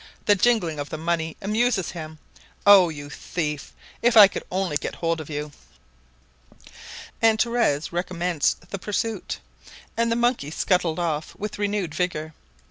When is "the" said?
0.25-0.33, 0.89-0.97, 8.71-8.79, 10.11-10.15